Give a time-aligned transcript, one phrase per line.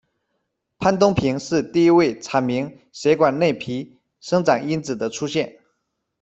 [0.79, 5.59] 潘冬平是第一位阐明血管内皮生长因子的出现。